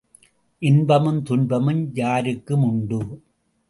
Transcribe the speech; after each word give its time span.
இன்பமும் 0.61 1.23
துன்பமும் 1.23 1.93
யாருக்கும் 1.93 2.63
உண்டு. 2.63 3.01